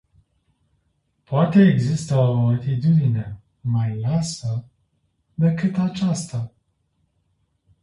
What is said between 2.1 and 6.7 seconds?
o atitudine mai lașă decât aceasta?